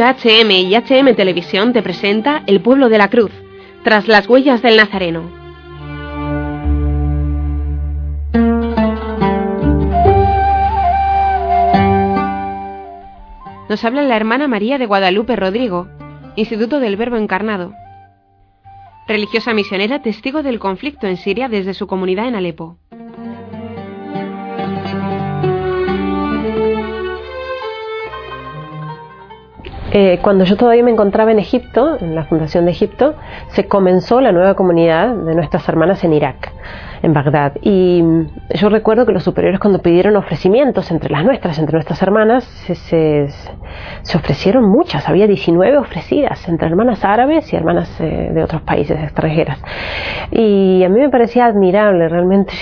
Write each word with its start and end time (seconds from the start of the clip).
HM 0.00 0.50
y 0.50 0.74
HM 0.74 1.14
Televisión 1.14 1.72
te 1.72 1.82
presenta 1.82 2.42
El 2.46 2.60
pueblo 2.60 2.88
de 2.88 2.98
la 2.98 3.08
cruz, 3.08 3.30
tras 3.82 4.08
las 4.08 4.28
huellas 4.28 4.62
del 4.62 4.76
Nazareno. 4.76 5.30
Nos 13.68 13.84
habla 13.84 14.02
la 14.02 14.16
hermana 14.16 14.46
María 14.46 14.78
de 14.78 14.86
Guadalupe 14.86 15.34
Rodrigo, 15.34 15.88
Instituto 16.36 16.78
del 16.78 16.96
Verbo 16.96 17.16
Encarnado. 17.16 17.72
Religiosa 19.08 19.54
misionera 19.54 20.02
testigo 20.02 20.42
del 20.42 20.58
conflicto 20.58 21.06
en 21.06 21.16
Siria 21.16 21.48
desde 21.48 21.74
su 21.74 21.86
comunidad 21.86 22.28
en 22.28 22.36
Alepo. 22.36 22.78
Eh, 29.98 30.18
cuando 30.20 30.44
yo 30.44 30.58
todavía 30.58 30.82
me 30.82 30.90
encontraba 30.90 31.32
en 31.32 31.38
Egipto, 31.38 31.96
en 31.98 32.14
la 32.14 32.24
Fundación 32.24 32.66
de 32.66 32.72
Egipto, 32.72 33.14
se 33.48 33.66
comenzó 33.66 34.20
la 34.20 34.30
nueva 34.30 34.52
comunidad 34.52 35.14
de 35.14 35.34
nuestras 35.34 35.66
hermanas 35.70 36.04
en 36.04 36.12
Irak, 36.12 36.52
en 37.02 37.12
Bagdad. 37.12 37.52
Y 37.62 38.02
yo 38.54 38.68
recuerdo 38.68 39.06
que 39.06 39.12
los 39.12 39.24
superiores 39.24 39.60
cuando 39.60 39.80
pidieron 39.80 40.16
ofrecimientos 40.16 40.90
entre 40.90 41.10
las 41.10 41.24
nuestras, 41.24 41.58
entre 41.58 41.74
nuestras 41.74 42.02
hermanas, 42.02 42.44
se, 42.44 43.28
ofrecieron 44.14 44.68
muchas, 44.68 45.08
había 45.08 45.26
19 45.26 45.78
ofrecidas 45.78 46.48
entre 46.48 46.68
hermanas 46.68 47.04
árabes 47.04 47.52
y 47.52 47.56
hermanas 47.56 48.00
eh, 48.00 48.30
de 48.32 48.42
otros 48.42 48.62
países 48.62 48.98
extranjeras. 49.02 49.58
Y 50.30 50.82
a 50.84 50.88
mí 50.88 51.00
me 51.00 51.10
parecía 51.10 51.46
admirable 51.46 52.08
realmente, 52.08 52.52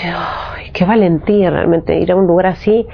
qué 0.73 0.85
valentía 0.85 1.51
realmente 1.51 1.99
ir 1.99 2.13
a 2.13 2.17
un 2.17 2.27
lugar 2.27 2.47
así 2.47 2.87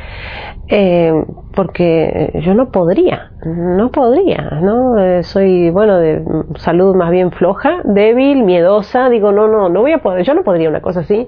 eh, 0.72 1.12
porque 1.52 2.30
yo 2.44 2.54
no 2.54 2.70
podría, 2.70 3.32
no 3.44 3.90
podría, 3.90 4.60
¿no? 4.62 4.96
Eh, 5.00 5.24
soy, 5.24 5.68
bueno, 5.70 5.98
de 5.98 6.22
salud 6.56 6.94
más 6.94 7.10
bien 7.10 7.32
floja, 7.32 7.80
débil, 7.82 8.44
miedosa, 8.44 9.08
digo, 9.08 9.32
no, 9.32 9.48
no, 9.48 9.68
no 9.68 9.80
voy 9.80 9.92
a 9.92 9.98
poder, 9.98 10.24
yo 10.24 10.32
no 10.34 10.44
podría 10.44 10.68
una 10.68 10.80
cosa 10.80 11.00
así. 11.00 11.26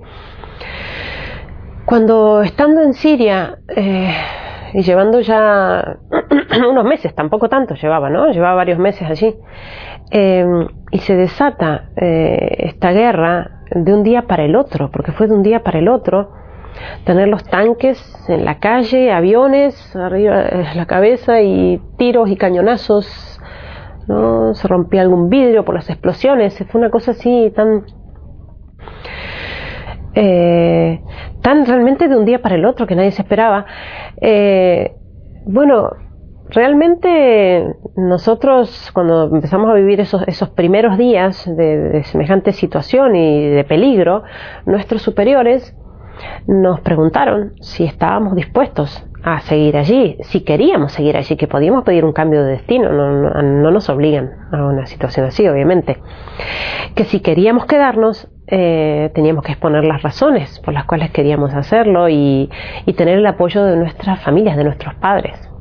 Cuando 1.84 2.42
estando 2.42 2.80
en 2.82 2.94
Siria 2.94 3.58
eh, 3.68 4.14
y 4.72 4.82
llevando 4.82 5.20
ya 5.20 5.98
unos 6.70 6.84
meses, 6.84 7.14
tampoco 7.14 7.48
tanto 7.48 7.74
llevaba, 7.74 8.08
¿no? 8.08 8.30
Llevaba 8.30 8.54
varios 8.54 8.78
meses 8.78 9.08
allí, 9.08 9.36
y 10.90 10.98
se 10.98 11.16
desata 11.16 11.90
esta 11.96 12.92
guerra 12.92 13.62
de 13.74 13.94
un 13.94 14.02
día 14.02 14.22
para 14.22 14.44
el 14.44 14.56
otro, 14.56 14.90
porque 14.90 15.12
fue 15.12 15.26
de 15.26 15.34
un 15.34 15.42
día 15.42 15.62
para 15.62 15.78
el 15.78 15.88
otro, 15.88 16.32
tener 17.04 17.28
los 17.28 17.44
tanques 17.44 17.98
en 18.28 18.44
la 18.44 18.58
calle, 18.58 19.12
aviones 19.12 19.94
arriba 19.96 20.42
de 20.42 20.74
la 20.74 20.86
cabeza 20.86 21.40
y 21.42 21.80
tiros 21.96 22.30
y 22.30 22.36
cañonazos, 22.36 23.40
¿no? 24.08 24.54
Se 24.54 24.68
rompía 24.68 25.02
algún 25.02 25.28
vidrio 25.28 25.64
por 25.64 25.74
las 25.74 25.88
explosiones, 25.90 26.64
fue 26.70 26.80
una 26.80 26.90
cosa 26.90 27.12
así 27.12 27.52
tan... 27.54 27.84
Eh, 30.14 31.00
tan 31.40 31.64
realmente 31.66 32.08
de 32.08 32.16
un 32.16 32.24
día 32.24 32.42
para 32.42 32.54
el 32.54 32.64
otro 32.64 32.86
que 32.86 32.94
nadie 32.94 33.12
se 33.12 33.22
esperaba. 33.22 33.66
Eh, 34.20 34.94
bueno, 35.46 35.90
realmente 36.48 37.74
nosotros 37.96 38.90
cuando 38.92 39.24
empezamos 39.34 39.70
a 39.70 39.74
vivir 39.74 40.00
esos, 40.00 40.22
esos 40.26 40.50
primeros 40.50 40.98
días 40.98 41.44
de, 41.46 41.78
de 41.78 42.04
semejante 42.04 42.52
situación 42.52 43.16
y 43.16 43.48
de 43.48 43.64
peligro, 43.64 44.22
nuestros 44.66 45.02
superiores 45.02 45.74
nos 46.46 46.80
preguntaron 46.80 47.54
si 47.60 47.84
estábamos 47.84 48.34
dispuestos 48.34 49.04
a 49.22 49.40
seguir 49.40 49.76
allí, 49.76 50.16
si 50.22 50.40
queríamos 50.40 50.92
seguir 50.92 51.16
allí, 51.16 51.36
que 51.36 51.46
podíamos 51.46 51.84
pedir 51.84 52.04
un 52.04 52.12
cambio 52.12 52.42
de 52.42 52.52
destino, 52.52 52.90
no, 52.90 53.70
nos 53.70 53.88
obligan 53.88 54.48
a 54.50 54.64
una 54.64 54.86
situación 54.86 55.26
así, 55.26 55.46
obviamente, 55.46 55.98
que 56.96 57.04
si 57.04 57.20
queríamos 57.20 57.66
quedarnos, 57.66 58.28
eh, 58.46 59.10
teníamos 59.14 59.44
que 59.44 59.52
exponer 59.52 59.84
las 59.84 60.02
razones 60.02 60.60
por 60.60 60.74
las 60.74 60.84
cuales 60.84 61.10
queríamos 61.10 61.54
hacerlo 61.54 62.08
y 62.08 62.48
tener 62.96 63.18
el 63.18 63.26
apoyo 63.26 63.64
de 63.64 63.76
nuestras 63.76 64.22
familias, 64.22 64.56
de 64.56 64.64
nuestros 64.64 64.94
padres. 64.94 65.52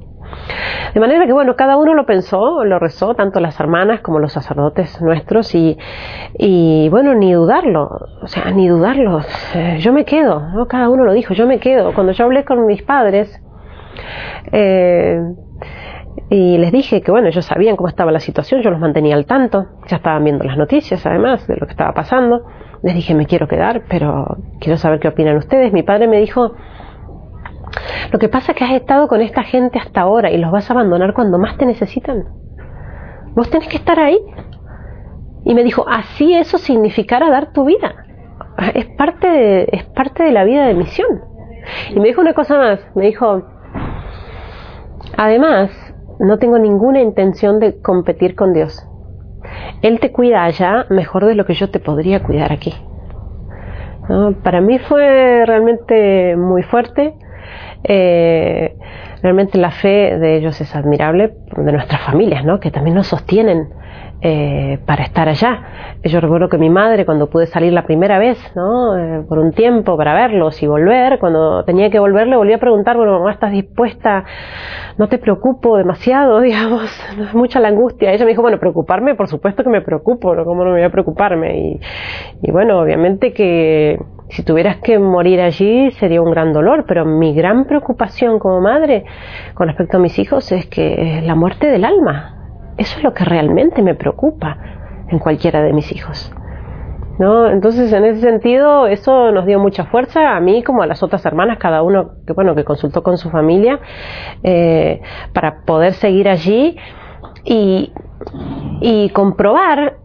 De 0.93 0.99
manera 0.99 1.25
que, 1.25 1.33
bueno, 1.33 1.55
cada 1.55 1.77
uno 1.77 1.93
lo 1.93 2.05
pensó, 2.05 2.63
lo 2.65 2.79
rezó, 2.79 3.15
tanto 3.15 3.39
las 3.39 3.59
hermanas 3.59 4.01
como 4.01 4.19
los 4.19 4.33
sacerdotes 4.33 5.01
nuestros, 5.01 5.53
y, 5.55 6.89
bueno, 6.89 7.13
ni 7.15 7.33
dudarlo, 7.33 7.89
o 8.21 8.27
sea, 8.27 8.51
ni 8.51 8.67
dudarlo, 8.67 9.21
eh, 9.55 9.77
yo 9.79 9.93
me 9.93 10.05
quedo, 10.05 10.41
¿no? 10.53 10.67
cada 10.67 10.89
uno 10.89 11.05
lo 11.05 11.13
dijo, 11.13 11.33
yo 11.33 11.47
me 11.47 11.59
quedo. 11.59 11.93
Cuando 11.93 12.11
yo 12.11 12.25
hablé 12.25 12.43
con 12.43 12.65
mis 12.65 12.83
padres, 12.83 13.41
eh, 14.51 15.21
y 16.29 16.57
les 16.57 16.71
dije 16.71 17.01
que 17.01 17.11
bueno, 17.11 17.27
ellos 17.27 17.45
sabían 17.45 17.75
cómo 17.75 17.87
estaba 17.87 18.11
la 18.11 18.19
situación, 18.19 18.61
yo 18.61 18.69
los 18.69 18.79
mantenía 18.79 19.15
al 19.15 19.25
tanto, 19.25 19.67
ya 19.87 19.97
estaban 19.97 20.23
viendo 20.23 20.43
las 20.43 20.57
noticias 20.57 21.05
además 21.05 21.47
de 21.47 21.55
lo 21.55 21.65
que 21.65 21.71
estaba 21.71 21.93
pasando. 21.93 22.45
Les 22.83 22.95
dije, 22.95 23.13
me 23.13 23.25
quiero 23.25 23.47
quedar, 23.47 23.83
pero 23.89 24.37
quiero 24.59 24.77
saber 24.77 24.99
qué 24.99 25.07
opinan 25.07 25.37
ustedes. 25.37 25.71
Mi 25.71 25.83
padre 25.83 26.07
me 26.07 26.17
dijo, 26.17 26.53
lo 28.11 28.19
que 28.19 28.27
pasa 28.27 28.51
es 28.51 28.57
que 28.57 28.63
has 28.63 28.73
estado 28.73 29.07
con 29.07 29.21
esta 29.21 29.43
gente 29.43 29.79
hasta 29.79 30.01
ahora 30.01 30.31
y 30.31 30.37
los 30.37 30.51
vas 30.51 30.69
a 30.69 30.73
abandonar 30.73 31.13
cuando 31.13 31.37
más 31.37 31.57
te 31.57 31.65
necesitan. 31.65 32.25
Vos 33.35 33.49
tenés 33.49 33.67
que 33.67 33.77
estar 33.77 33.99
ahí. 33.99 34.19
Y 35.43 35.55
me 35.55 35.63
dijo, 35.63 35.85
así 35.87 36.33
eso 36.33 36.57
significará 36.57 37.29
dar 37.29 37.53
tu 37.53 37.65
vida. 37.65 37.95
Es 38.73 38.85
parte 38.97 39.27
de, 39.27 39.69
es 39.71 39.83
parte 39.85 40.23
de 40.23 40.31
la 40.31 40.43
vida 40.43 40.65
de 40.65 40.73
misión. 40.73 41.21
Y 41.89 41.99
me 41.99 42.07
dijo 42.07 42.21
una 42.21 42.33
cosa 42.33 42.57
más, 42.57 42.79
me 42.95 43.05
dijo, 43.05 43.43
además, 45.17 45.71
no 46.19 46.37
tengo 46.37 46.59
ninguna 46.59 47.01
intención 47.01 47.59
de 47.59 47.79
competir 47.81 48.35
con 48.35 48.53
Dios. 48.53 48.85
Él 49.81 49.99
te 49.99 50.11
cuida 50.11 50.43
allá 50.43 50.85
mejor 50.89 51.25
de 51.25 51.35
lo 51.35 51.45
que 51.45 51.53
yo 51.53 51.69
te 51.69 51.79
podría 51.79 52.21
cuidar 52.23 52.51
aquí. 52.51 52.73
Para 54.43 54.61
mí 54.61 54.77
fue 54.79 55.45
realmente 55.45 56.35
muy 56.35 56.63
fuerte 56.63 57.13
eh, 57.83 58.77
realmente 59.21 59.57
la 59.57 59.71
fe 59.71 60.17
de 60.17 60.37
ellos 60.37 60.59
es 60.61 60.75
admirable, 60.75 61.33
de 61.55 61.71
nuestras 61.71 62.01
familias, 62.01 62.45
¿no? 62.45 62.59
que 62.59 62.71
también 62.71 62.95
nos 62.95 63.07
sostienen 63.07 63.69
eh, 64.21 64.79
para 64.85 65.03
estar 65.03 65.27
allá. 65.27 65.97
Yo 66.03 66.19
recuerdo 66.21 66.47
que 66.47 66.57
mi 66.57 66.69
madre, 66.69 67.05
cuando 67.05 67.29
pude 67.29 67.47
salir 67.47 67.73
la 67.73 67.85
primera 67.85 68.19
vez, 68.19 68.37
¿no? 68.55 68.97
Eh, 68.97 69.23
por 69.27 69.39
un 69.39 69.51
tiempo 69.51 69.97
para 69.97 70.13
verlos 70.13 70.61
y 70.61 70.67
volver, 70.67 71.17
cuando 71.19 71.63
tenía 71.65 71.89
que 71.89 71.99
volver, 71.99 72.27
le 72.27 72.37
volví 72.37 72.53
a 72.53 72.59
preguntar, 72.59 72.97
bueno, 72.97 73.13
mamá, 73.19 73.31
¿estás 73.31 73.51
dispuesta? 73.51 74.23
No 74.97 75.07
te 75.07 75.17
preocupo 75.17 75.75
demasiado, 75.77 76.39
digamos, 76.41 76.91
no 77.17 77.23
es 77.23 77.33
mucha 77.33 77.59
la 77.59 77.69
angustia. 77.69 78.11
Ella 78.11 78.25
me 78.25 78.31
dijo, 78.31 78.43
bueno, 78.43 78.59
preocuparme, 78.59 79.15
por 79.15 79.27
supuesto 79.27 79.63
que 79.63 79.69
me 79.69 79.81
preocupo, 79.81 80.35
¿no? 80.35 80.45
¿cómo 80.45 80.63
no 80.63 80.71
me 80.71 80.77
voy 80.77 80.85
a 80.85 80.91
preocuparme? 80.91 81.57
Y, 81.57 81.79
y 82.43 82.51
bueno, 82.51 82.79
obviamente 82.79 83.33
que 83.33 83.97
si 84.29 84.43
tuvieras 84.43 84.77
que 84.77 84.99
morir 84.99 85.41
allí 85.41 85.91
sería 85.91 86.21
un 86.21 86.31
gran 86.31 86.53
dolor, 86.53 86.85
pero 86.87 87.05
mi 87.05 87.33
gran 87.33 87.65
preocupación 87.65 88.39
como 88.39 88.61
madre 88.61 89.03
con 89.55 89.67
respecto 89.67 89.97
a 89.97 89.99
mis 89.99 90.17
hijos 90.19 90.51
es 90.51 90.67
que 90.67 91.17
es 91.17 91.25
la 91.25 91.35
muerte 91.35 91.67
del 91.67 91.85
alma. 91.85 92.40
Eso 92.77 92.97
es 92.97 93.03
lo 93.03 93.13
que 93.13 93.25
realmente 93.25 93.81
me 93.81 93.95
preocupa 93.95 94.57
en 95.09 95.19
cualquiera 95.19 95.61
de 95.61 95.73
mis 95.73 95.91
hijos. 95.91 96.33
¿No? 97.19 97.47
Entonces, 97.49 97.93
en 97.93 98.05
ese 98.05 98.21
sentido, 98.21 98.87
eso 98.87 99.31
nos 99.31 99.45
dio 99.45 99.59
mucha 99.59 99.85
fuerza 99.85 100.35
a 100.35 100.39
mí 100.39 100.63
como 100.63 100.81
a 100.81 100.87
las 100.87 101.03
otras 101.03 101.23
hermanas, 101.25 101.59
cada 101.59 101.83
uno 101.83 102.13
que 102.25 102.33
bueno 102.33 102.55
que 102.55 102.63
consultó 102.63 103.03
con 103.03 103.17
su 103.17 103.29
familia 103.29 103.79
eh, 104.41 105.01
para 105.33 105.61
poder 105.65 105.93
seguir 105.93 106.27
allí 106.27 106.77
y, 107.43 107.93
y 108.79 109.09
comprobar 109.09 109.97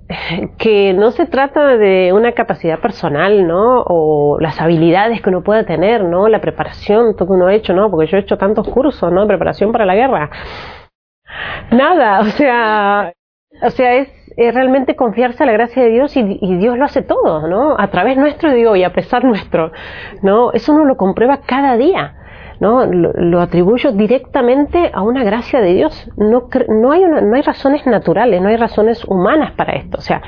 que 0.58 0.94
no 0.94 1.10
se 1.10 1.26
trata 1.26 1.76
de 1.76 2.12
una 2.12 2.32
capacidad 2.32 2.78
personal, 2.78 3.46
¿no? 3.46 3.82
O 3.86 4.38
las 4.40 4.60
habilidades 4.60 5.20
que 5.20 5.30
uno 5.30 5.42
pueda 5.42 5.64
tener, 5.64 6.04
¿no? 6.04 6.28
La 6.28 6.40
preparación, 6.40 7.16
todo 7.16 7.28
que 7.28 7.34
uno 7.34 7.46
ha 7.46 7.54
hecho, 7.54 7.72
¿no? 7.72 7.90
Porque 7.90 8.06
yo 8.06 8.16
he 8.16 8.20
hecho 8.20 8.38
tantos 8.38 8.68
cursos, 8.68 9.10
¿no? 9.12 9.22
De 9.22 9.26
preparación 9.26 9.72
para 9.72 9.84
la 9.84 9.94
guerra. 9.94 10.30
Nada, 11.70 12.20
o 12.20 12.24
sea, 12.24 13.12
o 13.62 13.70
sea, 13.70 13.94
es, 13.94 14.08
realmente 14.36 14.96
confiarse 14.96 15.42
a 15.42 15.46
la 15.46 15.52
gracia 15.52 15.82
de 15.82 15.90
Dios 15.90 16.16
y, 16.16 16.38
y, 16.40 16.56
Dios 16.58 16.76
lo 16.76 16.84
hace 16.84 17.02
todo, 17.02 17.48
¿no? 17.48 17.74
A 17.78 17.88
través 17.88 18.18
nuestro, 18.18 18.52
digo, 18.52 18.76
y 18.76 18.84
a 18.84 18.92
pesar 18.92 19.24
nuestro, 19.24 19.72
¿no? 20.22 20.52
Eso 20.52 20.72
uno 20.72 20.84
lo 20.84 20.96
comprueba 20.96 21.40
cada 21.46 21.76
día. 21.76 22.14
¿No? 22.60 22.86
Lo, 22.86 23.40
atribuyo 23.40 23.92
directamente 23.92 24.90
a 24.92 25.02
una 25.02 25.24
gracia 25.24 25.60
de 25.60 25.74
Dios. 25.74 26.10
No, 26.16 26.48
no, 26.68 26.92
hay 26.92 27.04
no 27.04 27.36
hay 27.36 27.42
razones 27.42 27.86
naturales, 27.86 28.40
no 28.40 28.48
hay 28.48 28.56
razones 28.56 29.04
humanas 29.04 29.52
para 29.52 29.74
esto. 29.74 29.98
O 29.98 30.00
sea, 30.00 30.22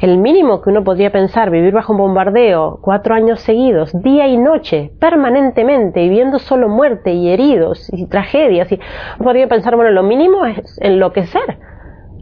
el 0.00 0.18
mínimo 0.18 0.60
que 0.60 0.70
uno 0.70 0.82
podría 0.82 1.12
pensar, 1.12 1.50
vivir 1.50 1.72
bajo 1.72 1.92
un 1.92 1.98
bombardeo 1.98 2.80
cuatro 2.82 3.14
años 3.14 3.40
seguidos, 3.40 3.92
día 4.02 4.26
y 4.26 4.36
noche, 4.36 4.92
permanentemente, 4.98 6.02
y 6.02 6.08
viendo 6.08 6.38
solo 6.38 6.68
muerte 6.68 7.12
y 7.12 7.30
heridos 7.30 7.88
y 7.92 8.06
tragedias, 8.06 8.70
y 8.72 8.80
podría 9.22 9.48
pensar, 9.48 9.76
bueno, 9.76 9.90
lo 9.90 10.02
mínimo 10.02 10.44
es 10.46 10.78
enloquecer, 10.82 11.58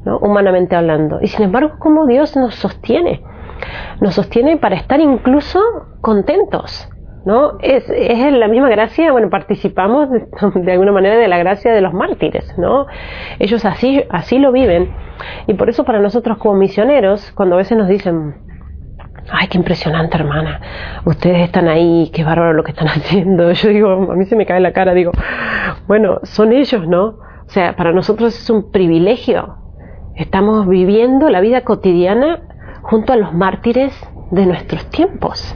¿no? 0.04 0.18
humanamente 0.18 0.76
hablando. 0.76 1.18
Y 1.22 1.28
sin 1.28 1.44
embargo, 1.46 1.72
¿cómo 1.78 2.06
Dios 2.06 2.36
nos 2.36 2.54
sostiene? 2.54 3.22
Nos 4.00 4.14
sostiene 4.14 4.56
para 4.56 4.76
estar 4.76 5.00
incluso 5.00 5.60
contentos 6.00 6.88
¿no? 7.24 7.58
Es, 7.60 7.88
la 7.88 8.48
misma 8.48 8.68
gracia, 8.68 9.12
bueno, 9.12 9.30
participamos 9.30 10.10
de, 10.10 10.26
de, 10.54 10.72
alguna 10.72 10.92
manera 10.92 11.16
de 11.16 11.28
la 11.28 11.38
gracia 11.38 11.72
de 11.72 11.80
los 11.80 11.92
mártires, 11.92 12.56
¿no? 12.58 12.86
Ellos 13.38 13.64
así, 13.64 14.04
así 14.10 14.38
lo 14.38 14.52
viven. 14.52 14.90
Y 15.46 15.54
por 15.54 15.68
eso 15.68 15.84
para 15.84 16.00
nosotros 16.00 16.38
como 16.38 16.54
misioneros, 16.54 17.32
cuando 17.32 17.54
a 17.54 17.58
veces 17.58 17.78
nos 17.78 17.88
dicen, 17.88 18.34
ay, 19.30 19.48
qué 19.48 19.58
impresionante 19.58 20.16
hermana, 20.16 20.60
ustedes 21.04 21.44
están 21.44 21.68
ahí, 21.68 22.10
qué 22.12 22.24
bárbaro 22.24 22.52
lo 22.52 22.64
que 22.64 22.72
están 22.72 22.88
haciendo, 22.88 23.52
yo 23.52 23.68
digo, 23.68 24.12
a 24.12 24.16
mí 24.16 24.24
se 24.24 24.36
me 24.36 24.46
cae 24.46 24.60
la 24.60 24.72
cara, 24.72 24.94
digo, 24.94 25.12
bueno, 25.86 26.20
son 26.22 26.52
ellos, 26.52 26.86
¿no? 26.86 27.18
O 27.46 27.48
sea, 27.48 27.76
para 27.76 27.92
nosotros 27.92 28.38
es 28.38 28.48
un 28.50 28.70
privilegio. 28.70 29.56
Estamos 30.14 30.68
viviendo 30.68 31.28
la 31.28 31.40
vida 31.40 31.62
cotidiana 31.62 32.40
junto 32.82 33.12
a 33.12 33.16
los 33.16 33.34
mártires 33.34 33.92
de 34.30 34.46
nuestros 34.46 34.86
tiempos. 34.86 35.54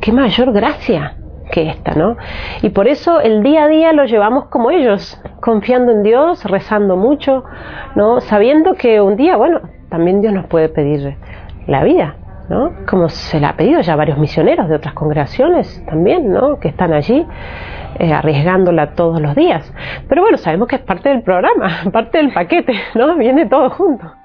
Qué 0.00 0.12
mayor 0.12 0.52
gracia 0.52 1.16
que 1.50 1.68
esta, 1.68 1.94
¿no? 1.94 2.16
Y 2.62 2.70
por 2.70 2.88
eso 2.88 3.20
el 3.20 3.42
día 3.42 3.64
a 3.64 3.68
día 3.68 3.92
lo 3.92 4.04
llevamos 4.04 4.46
como 4.46 4.70
ellos, 4.70 5.20
confiando 5.40 5.92
en 5.92 6.02
Dios, 6.02 6.44
rezando 6.44 6.96
mucho, 6.96 7.44
¿no? 7.96 8.20
Sabiendo 8.20 8.74
que 8.74 9.00
un 9.00 9.16
día, 9.16 9.36
bueno, 9.36 9.60
también 9.90 10.20
Dios 10.20 10.32
nos 10.32 10.46
puede 10.46 10.68
pedir 10.68 11.16
la 11.66 11.84
vida, 11.84 12.14
¿no? 12.48 12.72
Como 12.88 13.08
se 13.08 13.40
la 13.40 13.50
ha 13.50 13.56
pedido 13.56 13.80
ya 13.80 13.96
varios 13.96 14.18
misioneros 14.18 14.68
de 14.68 14.76
otras 14.76 14.94
congregaciones 14.94 15.84
también, 15.86 16.32
¿no? 16.32 16.58
Que 16.60 16.68
están 16.68 16.92
allí 16.92 17.26
eh, 17.98 18.12
arriesgándola 18.12 18.94
todos 18.94 19.20
los 19.20 19.34
días. 19.34 19.70
Pero 20.08 20.22
bueno, 20.22 20.38
sabemos 20.38 20.68
que 20.68 20.76
es 20.76 20.82
parte 20.82 21.08
del 21.08 21.22
programa, 21.22 21.70
parte 21.92 22.18
del 22.18 22.32
paquete, 22.32 22.74
¿no? 22.94 23.16
Viene 23.16 23.46
todo 23.46 23.70
junto. 23.70 24.19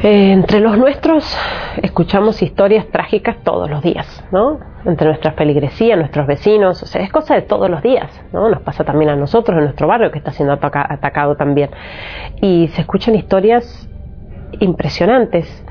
Eh, 0.00 0.30
entre 0.30 0.60
los 0.60 0.78
nuestros 0.78 1.36
escuchamos 1.82 2.40
historias 2.40 2.86
trágicas 2.86 3.38
todos 3.42 3.68
los 3.68 3.82
días, 3.82 4.24
¿no? 4.30 4.60
Entre 4.84 5.08
nuestras 5.08 5.34
feligresías, 5.34 5.98
nuestros 5.98 6.24
vecinos, 6.24 6.80
o 6.84 6.86
sea, 6.86 7.02
es 7.02 7.10
cosa 7.10 7.34
de 7.34 7.42
todos 7.42 7.68
los 7.68 7.82
días, 7.82 8.08
¿no? 8.32 8.48
Nos 8.48 8.62
pasa 8.62 8.84
también 8.84 9.10
a 9.10 9.16
nosotros 9.16 9.58
en 9.58 9.64
nuestro 9.64 9.88
barrio 9.88 10.12
que 10.12 10.18
está 10.18 10.30
siendo 10.30 10.52
ataca 10.52 10.86
atacado 10.88 11.34
también. 11.36 11.70
Y 12.40 12.68
se 12.68 12.82
escuchan 12.82 13.16
historias 13.16 13.88
impresionantes, 14.60 15.64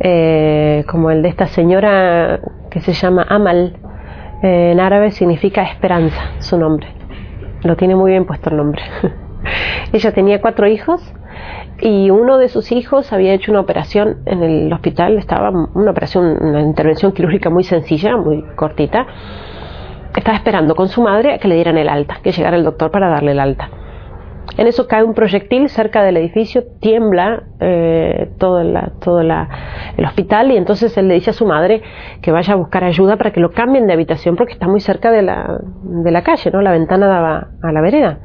eh, 0.00 0.84
como 0.90 1.12
el 1.12 1.22
de 1.22 1.28
esta 1.28 1.46
señora 1.46 2.40
que 2.70 2.80
se 2.80 2.92
llama 2.92 3.24
Amal, 3.28 3.76
eh, 4.42 4.72
en 4.72 4.80
árabe 4.80 5.12
significa 5.12 5.62
esperanza, 5.62 6.32
su 6.40 6.58
nombre. 6.58 6.88
Lo 7.62 7.76
tiene 7.76 7.94
muy 7.94 8.10
bien 8.10 8.24
puesto 8.24 8.50
el 8.50 8.56
nombre. 8.56 8.82
Ella 9.92 10.10
tenía 10.10 10.40
cuatro 10.40 10.66
hijos 10.66 11.00
y 11.80 12.10
uno 12.10 12.38
de 12.38 12.48
sus 12.48 12.72
hijos 12.72 13.12
había 13.12 13.32
hecho 13.32 13.52
una 13.52 13.60
operación 13.60 14.18
en 14.26 14.42
el 14.42 14.72
hospital, 14.72 15.16
estaba 15.16 15.50
una 15.50 15.90
operación, 15.90 16.36
una 16.40 16.60
intervención 16.60 17.12
quirúrgica 17.12 17.48
muy 17.48 17.64
sencilla, 17.64 18.16
muy 18.16 18.42
cortita. 18.54 19.06
Estaba 20.14 20.36
esperando 20.36 20.74
con 20.74 20.88
su 20.88 21.02
madre 21.02 21.34
a 21.34 21.38
que 21.38 21.48
le 21.48 21.54
dieran 21.54 21.78
el 21.78 21.88
alta, 21.88 22.18
que 22.22 22.32
llegara 22.32 22.56
el 22.56 22.64
doctor 22.64 22.90
para 22.90 23.08
darle 23.08 23.32
el 23.32 23.40
alta. 23.40 23.70
En 24.58 24.66
eso 24.66 24.86
cae 24.88 25.04
un 25.04 25.14
proyectil 25.14 25.68
cerca 25.68 26.02
del 26.02 26.16
edificio, 26.16 26.64
tiembla 26.80 27.44
eh, 27.60 28.30
todo, 28.38 28.60
el 28.60 30.04
hospital 30.04 30.50
y 30.50 30.56
entonces 30.56 30.96
él 30.98 31.08
le 31.08 31.14
dice 31.14 31.30
a 31.30 31.32
su 31.32 31.46
madre 31.46 31.82
que 32.20 32.32
vaya 32.32 32.54
a 32.54 32.56
buscar 32.56 32.84
ayuda 32.84 33.16
para 33.16 33.32
que 33.32 33.40
lo 33.40 33.52
cambien 33.52 33.86
de 33.86 33.92
habitación 33.92 34.36
porque 34.36 34.52
está 34.52 34.66
muy 34.66 34.80
cerca 34.80 35.10
de 35.12 35.22
la, 35.22 35.60
de 35.82 36.10
la 36.10 36.22
calle, 36.22 36.50
¿no? 36.50 36.60
La 36.62 36.72
ventana 36.72 37.06
daba 37.06 37.48
a 37.62 37.72
la 37.72 37.80
vereda. 37.80 38.18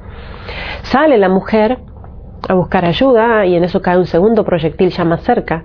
Sale 0.81 1.17
la 1.17 1.29
mujer 1.29 1.77
a 2.47 2.53
buscar 2.53 2.85
ayuda 2.85 3.45
y 3.45 3.55
en 3.55 3.63
eso 3.63 3.81
cae 3.81 3.97
un 3.97 4.05
segundo 4.05 4.43
proyectil 4.43 4.89
ya 4.89 5.03
más 5.03 5.21
cerca. 5.21 5.63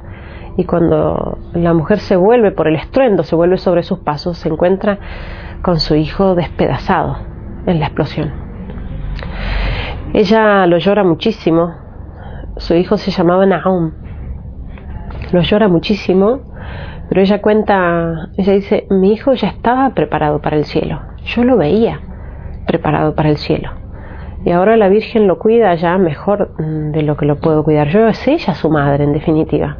Y 0.56 0.65
cuando 0.65 1.38
la 1.55 1.73
mujer 1.73 1.99
se 1.99 2.17
vuelve 2.17 2.50
por 2.50 2.69
el 2.69 2.77
estruendo, 2.77 3.23
se 3.23 3.37
vuelve 3.37 3.56
sobre 3.56 3.82
sus 3.82 4.00
pasos, 4.00 4.38
se 4.38 4.49
encuentra 4.49 4.99
con 5.62 5.79
su 5.79 5.94
hijo 5.94 6.35
despedazado 6.35 7.19
en 7.67 7.81
la 7.81 7.87
explosión. 7.87 8.32
Ella 10.12 10.67
lo 10.67 10.79
llora 10.79 11.05
muchísimo, 11.05 11.75
su 12.56 12.75
hijo 12.75 12.97
se 12.97 13.11
llamaba 13.11 13.47
Nahum, 13.47 13.93
lo 15.32 15.41
llora 15.41 15.69
muchísimo, 15.69 16.41
pero 17.09 17.21
ella 17.21 17.41
cuenta, 17.41 18.31
ella 18.37 18.53
dice, 18.53 18.87
mi 18.91 19.12
hijo 19.12 19.35
ya 19.35 19.49
estaba 19.49 19.91
preparado 19.91 20.41
para 20.41 20.56
el 20.56 20.65
cielo, 20.65 21.00
yo 21.25 21.44
lo 21.44 21.56
veía 21.56 22.00
preparado 22.67 23.15
para 23.15 23.29
el 23.29 23.37
cielo 23.37 23.80
y 24.44 24.50
ahora 24.52 24.76
la 24.76 24.88
Virgen 24.88 25.26
lo 25.26 25.38
cuida 25.38 25.75
ya 25.75 25.98
mejor 25.98 26.52
mm, 26.58 26.92
de 26.92 27.02
lo 27.02 27.16
que 27.16 27.26
lo 27.26 27.37
puedo 27.37 27.62
cuidar 27.62 27.88
yo. 27.88 28.08
Es 28.08 28.26
ella 28.26 28.54
su 28.54 28.70
madre, 28.70 29.04
en 29.04 29.12
definitiva. 29.12 29.78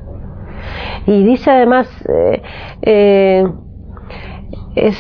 Y 1.07 1.25
dice 1.25 1.51
además, 1.51 1.89
eh, 2.09 2.43
eh, 2.83 3.45
es 4.75 4.99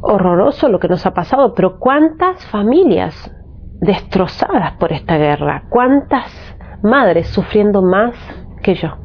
horroroso 0.00 0.68
lo 0.68 0.78
que 0.80 0.88
nos 0.88 1.06
ha 1.06 1.14
pasado, 1.14 1.54
pero 1.54 1.78
¿cuántas 1.78 2.44
familias 2.46 3.32
destrozadas 3.80 4.72
por 4.72 4.92
esta 4.92 5.16
guerra? 5.16 5.64
¿Cuántas 5.68 6.32
madres 6.82 7.28
sufriendo 7.28 7.82
más 7.82 8.14
que 8.62 8.74
yo? 8.74 8.96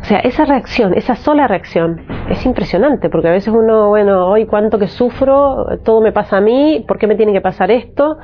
O 0.00 0.04
sea, 0.04 0.20
esa 0.20 0.44
reacción, 0.44 0.94
esa 0.94 1.16
sola 1.16 1.48
reacción, 1.48 2.02
es 2.30 2.44
impresionante, 2.46 3.10
porque 3.10 3.28
a 3.28 3.32
veces 3.32 3.52
uno, 3.52 3.88
bueno, 3.88 4.28
hoy 4.28 4.46
cuánto 4.46 4.78
que 4.78 4.86
sufro, 4.86 5.66
todo 5.84 6.00
me 6.00 6.12
pasa 6.12 6.36
a 6.36 6.40
mí, 6.40 6.84
¿por 6.86 6.98
qué 6.98 7.06
me 7.06 7.16
tiene 7.16 7.32
que 7.32 7.40
pasar 7.40 7.70
esto? 7.70 8.18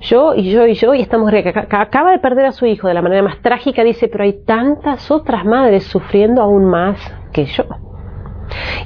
Yo 0.00 0.34
y 0.34 0.50
yo 0.50 0.66
y 0.66 0.74
yo, 0.74 0.94
y 0.94 1.00
estamos 1.00 1.32
acaba 1.32 2.10
de 2.12 2.18
perder 2.18 2.46
a 2.46 2.52
su 2.52 2.66
hijo 2.66 2.88
de 2.88 2.94
la 2.94 3.02
manera 3.02 3.22
más 3.22 3.40
trágica, 3.42 3.84
dice, 3.84 4.08
pero 4.08 4.24
hay 4.24 4.44
tantas 4.44 5.10
otras 5.10 5.44
madres 5.44 5.84
sufriendo 5.84 6.42
aún 6.42 6.64
más 6.64 6.98
que 7.32 7.46
yo. 7.46 7.64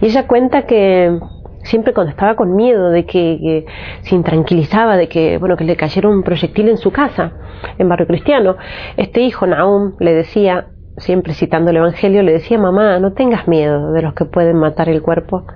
Y 0.01 0.07
ella 0.07 0.27
cuenta 0.27 0.63
que 0.63 1.19
siempre 1.63 1.95
cuando 1.95 2.11
estaba 2.11 2.35
con 2.35 2.55
miedo 2.55 2.91
de 2.91 3.07
que, 3.07 3.67
se 4.03 4.15
intranquilizaba 4.15 4.97
de 4.97 5.09
que 5.09 5.39
bueno 5.39 5.57
que 5.57 5.65
le 5.65 5.77
cayera 5.77 6.09
un 6.09 6.23
proyectil 6.23 6.69
en 6.69 6.77
su 6.77 6.91
casa 6.91 7.33
en 7.79 7.89
barrio 7.89 8.07
cristiano 8.07 8.57
este 8.97 9.21
hijo 9.21 9.47
Naum 9.47 9.95
le 10.01 10.13
decía 10.13 10.69
siempre 10.97 11.35
citando 11.35 11.71
el 11.71 11.77
evangelio 11.77 12.23
le 12.23 12.33
decía 12.33 12.59
mamá 12.59 12.99
no 12.99 13.13
tengas 13.13 13.47
miedo 13.47 13.93
de 13.93 14.03
los 14.03 14.15
que 14.15 14.25
pueden 14.25 14.57
matar 14.57 14.89
el 14.89 15.03
cuerpo 15.03 15.47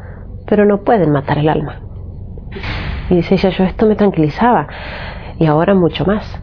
pero 0.46 0.64
no 0.64 0.82
pueden 0.82 1.10
matar 1.10 1.38
el 1.38 1.48
alma 1.48 1.80
y 3.10 3.16
dice 3.16 3.34
ella 3.34 3.50
yo 3.50 3.64
esto 3.64 3.86
me 3.86 3.96
tranquilizaba 3.96 4.68
y 5.38 5.46
ahora 5.46 5.74
mucho 5.74 6.04
más. 6.04 6.42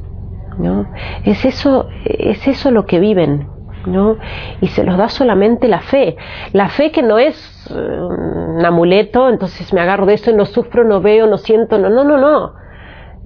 ¿no? 0.57 0.85
Es, 1.23 1.45
eso, 1.45 1.88
es 2.05 2.47
eso 2.47 2.71
lo 2.71 2.85
que 2.85 3.00
viven. 3.00 3.47
¿no? 3.85 4.17
Y 4.62 4.67
se 4.67 4.83
los 4.83 4.97
da 4.97 5.09
solamente 5.09 5.67
la 5.67 5.81
fe. 5.81 6.15
La 6.53 6.69
fe 6.69 6.91
que 6.91 7.01
no 7.01 7.19
es 7.19 7.35
eh, 7.69 7.73
un 7.73 8.65
amuleto, 8.65 9.29
entonces 9.29 9.73
me 9.73 9.81
agarro 9.81 10.05
de 10.05 10.13
esto 10.13 10.31
y 10.31 10.35
no 10.35 10.45
sufro, 10.45 10.83
no 10.83 11.01
veo, 11.01 11.27
no 11.27 11.38
siento, 11.38 11.77
no, 11.77 11.89
no, 11.89 12.03
no, 12.03 12.17
no. 12.17 12.53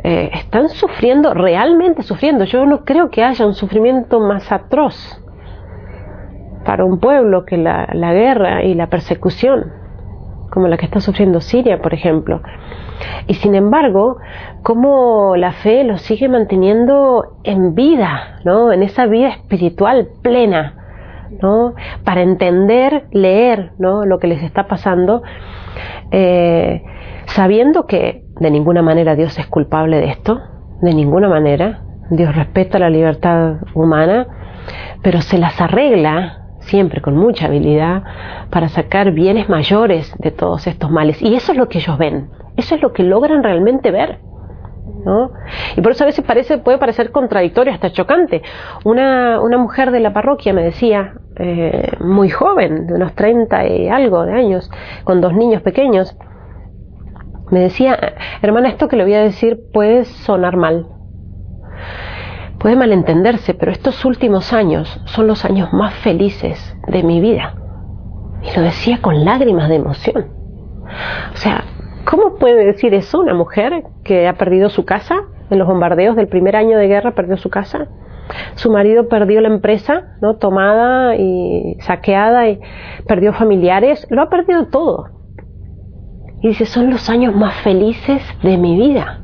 Eh, 0.04 0.30
están 0.34 0.70
sufriendo, 0.70 1.34
realmente 1.34 2.04
sufriendo. 2.04 2.46
Yo 2.46 2.66
no 2.66 2.86
creo 2.86 3.10
que 3.10 3.24
haya 3.24 3.46
un 3.46 3.54
sufrimiento 3.54 4.20
más 4.20 4.52
atroz 4.52 5.22
para 6.66 6.86
un 6.86 7.00
pueblo 7.00 7.46
que 7.46 7.58
la, 7.58 7.88
la 7.94 8.14
guerra 8.14 8.64
y 8.64 8.74
la 8.74 8.88
persecución, 8.88 9.72
como 10.52 10.68
la 10.68 10.78
que 10.78 10.86
está 10.86 11.00
sufriendo 11.00 11.42
Siria, 11.42 11.82
por 11.82 11.94
ejemplo. 11.94 12.42
Y 13.28 13.36
sin 13.36 13.56
embargo, 13.56 14.18
cómo 14.64 15.36
la 15.36 15.52
fe 15.52 15.84
los 15.84 16.02
sigue 16.02 16.30
manteniendo 16.30 17.38
en 17.44 17.76
vida, 17.76 18.40
¿no? 18.44 18.72
En 18.72 18.84
esa 18.84 19.06
vida 19.06 19.30
espiritual 19.30 20.08
plena, 20.22 20.76
¿no? 21.42 21.74
Para 22.04 22.22
entender, 22.22 23.08
leer, 23.12 23.72
¿no? 23.78 24.06
Lo 24.06 24.20
que 24.20 24.28
les 24.28 24.42
está 24.44 24.68
pasando, 24.68 25.22
eh, 26.12 26.84
sabiendo 27.26 27.86
que 27.86 28.24
de 28.40 28.52
ninguna 28.52 28.82
manera 28.82 29.16
Dios 29.16 29.38
es 29.38 29.48
culpable 29.48 29.98
de 29.98 30.10
esto, 30.10 30.42
de 30.82 30.94
ninguna 30.94 31.30
manera. 31.30 31.82
Dios 32.10 32.34
respeta 32.36 32.80
la 32.80 32.90
libertad 32.90 33.58
humana, 33.74 34.28
pero 35.04 35.22
se 35.22 35.38
las 35.38 35.60
arregla 35.60 36.47
siempre 36.68 37.02
con 37.02 37.16
mucha 37.16 37.48
habilidad 37.48 38.04
para 38.50 38.70
sacar 38.70 39.12
bienes 39.12 39.50
mayores 39.50 40.14
de 40.20 40.32
todos 40.32 40.68
estos 40.68 40.92
males. 40.92 41.22
Y 41.22 41.36
eso 41.36 41.52
es 41.52 41.58
lo 41.58 41.68
que 41.68 41.80
ellos 41.80 41.98
ven, 41.98 42.30
eso 42.56 42.76
es 42.76 42.82
lo 42.82 42.94
que 42.94 43.04
logran 43.04 43.44
realmente 43.44 43.92
ver. 43.92 44.20
¿no? 45.06 45.32
Y 45.76 45.82
por 45.82 45.94
eso 45.94 46.04
a 46.04 46.08
veces 46.08 46.26
parece, 46.26 46.58
puede 46.58 46.78
parecer 46.78 47.12
contradictorio, 47.12 47.74
hasta 47.74 47.92
chocante. 47.92 48.42
Una, 48.84 49.40
una 49.42 49.58
mujer 49.58 49.92
de 49.92 50.00
la 50.00 50.14
parroquia 50.14 50.54
me 50.54 50.64
decía, 50.64 51.14
eh, 51.38 51.92
muy 52.00 52.30
joven, 52.30 52.88
de 52.88 52.94
unos 52.96 53.14
30 53.14 53.68
y 53.68 53.90
algo 53.90 54.26
de 54.26 54.34
años, 54.34 54.70
con 55.04 55.22
dos 55.22 55.34
niños 55.34 55.62
pequeños, 55.62 56.18
me 57.52 57.62
decía, 57.62 57.98
hermana, 58.42 58.70
esto 58.70 58.88
que 58.88 58.98
le 58.98 59.04
voy 59.04 59.14
a 59.14 59.22
decir 59.22 59.60
puede 59.72 60.06
sonar 60.06 60.58
mal, 60.58 60.88
puede 62.60 62.76
malentenderse, 62.76 63.54
pero 63.54 63.72
estos 63.72 64.04
últimos 64.06 64.54
años 64.54 65.02
son 65.06 65.28
los 65.28 65.46
años 65.46 65.74
más 65.74 65.94
felices 65.96 66.76
de 66.88 67.04
mi 67.04 67.20
vida. 67.22 67.56
Y 68.42 68.56
lo 68.56 68.62
decía 68.62 69.00
con 69.02 69.26
lágrimas 69.26 69.68
de 69.68 69.76
emoción 69.76 70.28
O 71.34 71.38
sea, 71.38 71.64
¿cómo 72.06 72.36
puede 72.36 72.66
decir 72.66 72.94
eso 72.94 73.20
una 73.20 73.34
mujer 73.34 73.84
que 74.04 74.28
ha 74.28 74.38
perdido 74.38 74.70
su 74.70 74.86
casa 74.86 75.24
en 75.50 75.60
los 75.60 75.68
bombardeos 75.68 76.16
del 76.16 76.28
primer 76.28 76.56
año 76.56 76.78
de 76.78 76.88
guerra, 76.88 77.12
perdió 77.12 77.38
su 77.38 77.50
casa? 77.50 77.88
Su 78.56 78.72
marido 78.72 79.08
perdió 79.08 79.40
la 79.42 79.48
empresa, 79.48 80.18
¿no? 80.22 80.36
Tomada 80.36 81.16
y 81.16 81.78
saqueada 81.80 82.50
y 82.50 82.60
perdió 83.08 83.34
familiares, 83.34 84.06
lo 84.10 84.22
ha 84.22 84.30
perdido 84.30 84.68
todo. 84.68 85.10
Y 86.42 86.50
dice, 86.50 86.66
son 86.66 86.90
los 86.90 87.10
años 87.10 87.36
más 87.36 87.56
felices 87.62 88.22
de 88.44 88.58
mi 88.58 88.78
vida. 88.78 89.22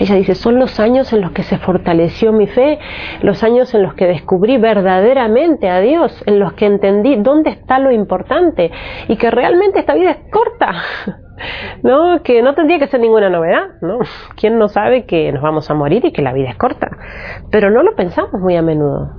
Ella 0.00 0.14
dice, 0.14 0.34
son 0.34 0.58
los 0.58 0.80
años 0.80 1.12
en 1.12 1.20
los 1.20 1.32
que 1.32 1.42
se 1.42 1.58
fortaleció 1.58 2.32
mi 2.32 2.46
fe, 2.46 2.78
los 3.20 3.42
años 3.42 3.74
en 3.74 3.82
los 3.82 3.92
que 3.92 4.06
descubrí 4.06 4.56
verdaderamente 4.56 5.68
a 5.68 5.80
Dios, 5.80 6.22
en 6.24 6.38
los 6.38 6.54
que 6.54 6.64
entendí 6.64 7.16
dónde 7.16 7.50
está 7.50 7.78
lo 7.78 7.92
importante 7.92 8.70
y 9.08 9.16
que 9.16 9.30
realmente 9.30 9.80
esta 9.80 9.92
vida 9.92 10.12
es 10.12 10.32
corta, 10.32 10.72
¿no? 11.82 12.22
Que 12.22 12.40
no 12.40 12.54
tendría 12.54 12.78
que 12.78 12.86
ser 12.86 12.98
ninguna 13.00 13.28
novedad, 13.28 13.72
¿no? 13.82 13.98
¿Quién 14.36 14.58
no 14.58 14.68
sabe 14.68 15.04
que 15.04 15.30
nos 15.32 15.42
vamos 15.42 15.70
a 15.70 15.74
morir 15.74 16.02
y 16.06 16.12
que 16.12 16.22
la 16.22 16.32
vida 16.32 16.48
es 16.48 16.56
corta? 16.56 16.88
Pero 17.50 17.70
no 17.70 17.82
lo 17.82 17.94
pensamos 17.94 18.40
muy 18.40 18.56
a 18.56 18.62
menudo, 18.62 19.10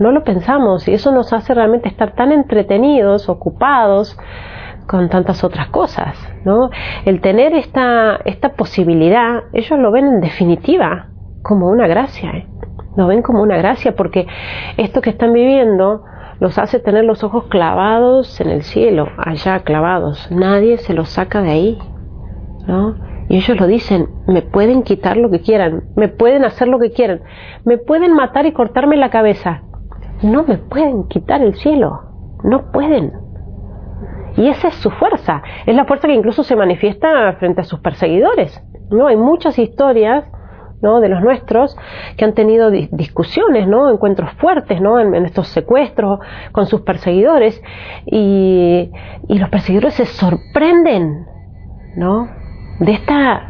no 0.00 0.12
lo 0.12 0.24
pensamos 0.24 0.88
y 0.88 0.94
eso 0.94 1.12
nos 1.12 1.34
hace 1.34 1.52
realmente 1.52 1.90
estar 1.90 2.14
tan 2.14 2.32
entretenidos, 2.32 3.28
ocupados, 3.28 4.16
con 4.86 5.08
tantas 5.08 5.44
otras 5.44 5.68
cosas, 5.68 6.16
¿no? 6.44 6.70
El 7.04 7.20
tener 7.20 7.54
esta, 7.54 8.16
esta 8.24 8.50
posibilidad, 8.50 9.44
ellos 9.52 9.78
lo 9.78 9.90
ven 9.90 10.06
en 10.06 10.20
definitiva 10.20 11.08
como 11.42 11.68
una 11.68 11.86
gracia, 11.86 12.30
¿eh? 12.30 12.46
lo 12.96 13.06
ven 13.06 13.22
como 13.22 13.42
una 13.42 13.56
gracia 13.56 13.94
porque 13.96 14.26
esto 14.76 15.00
que 15.00 15.10
están 15.10 15.32
viviendo 15.32 16.04
los 16.40 16.58
hace 16.58 16.80
tener 16.80 17.04
los 17.04 17.22
ojos 17.22 17.44
clavados 17.48 18.40
en 18.40 18.50
el 18.50 18.62
cielo, 18.62 19.08
allá 19.16 19.60
clavados, 19.60 20.28
nadie 20.30 20.78
se 20.78 20.92
los 20.92 21.08
saca 21.08 21.40
de 21.40 21.50
ahí, 21.50 21.78
¿no? 22.66 22.96
Y 23.28 23.36
ellos 23.36 23.58
lo 23.58 23.66
dicen, 23.66 24.08
me 24.26 24.42
pueden 24.42 24.82
quitar 24.82 25.16
lo 25.16 25.30
que 25.30 25.40
quieran, 25.40 25.84
me 25.96 26.08
pueden 26.08 26.44
hacer 26.44 26.68
lo 26.68 26.78
que 26.78 26.90
quieran, 26.90 27.22
me 27.64 27.78
pueden 27.78 28.14
matar 28.14 28.44
y 28.46 28.52
cortarme 28.52 28.96
la 28.96 29.10
cabeza, 29.10 29.62
no 30.22 30.42
me 30.42 30.58
pueden 30.58 31.04
quitar 31.08 31.42
el 31.42 31.54
cielo, 31.54 32.00
no 32.42 32.72
pueden. 32.72 33.21
Y 34.36 34.48
esa 34.48 34.68
es 34.68 34.74
su 34.76 34.90
fuerza, 34.90 35.42
es 35.66 35.74
la 35.74 35.84
fuerza 35.84 36.08
que 36.08 36.14
incluso 36.14 36.42
se 36.42 36.56
manifiesta 36.56 37.34
frente 37.34 37.60
a 37.60 37.64
sus 37.64 37.80
perseguidores. 37.80 38.62
¿no? 38.90 39.06
Hay 39.06 39.16
muchas 39.16 39.58
historias 39.58 40.24
¿no? 40.80 41.00
de 41.00 41.08
los 41.08 41.22
nuestros 41.22 41.76
que 42.16 42.24
han 42.24 42.34
tenido 42.34 42.70
discusiones, 42.70 43.68
¿no? 43.68 43.90
encuentros 43.90 44.32
fuertes 44.32 44.80
¿no? 44.80 44.98
En, 45.00 45.14
estos 45.24 45.48
secuestros 45.48 46.20
con 46.52 46.66
sus 46.66 46.80
perseguidores 46.82 47.62
y, 48.06 48.90
y, 49.28 49.38
los 49.38 49.48
perseguidores 49.48 49.94
se 49.94 50.06
sorprenden 50.06 51.26
¿no? 51.96 52.28
de, 52.80 52.92
esta, 52.92 53.48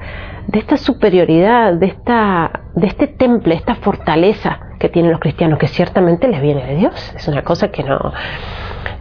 de 0.49 0.59
esta 0.59 0.77
superioridad, 0.77 1.75
de, 1.75 1.87
esta, 1.87 2.65
de 2.75 2.87
este 2.89 3.07
temple, 3.07 3.55
esta 3.55 3.77
fortaleza 3.77 4.72
que 4.83 4.89
tienen 4.89 5.13
los 5.13 5.21
cristianos, 5.21 5.61
que 5.61 5.69
ciertamente 5.69 6.27
les 6.27 6.43
viene 6.43 6.67
de 6.67 6.75
Dios. 6.75 7.13
Es 7.15 7.29
una 7.29 7.43
cosa 7.43 7.71
que 7.71 7.85
no, 7.85 8.13